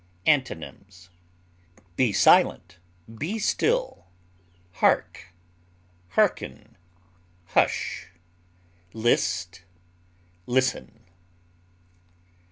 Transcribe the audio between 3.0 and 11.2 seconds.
be still, hark, hearken, hush, list, listen.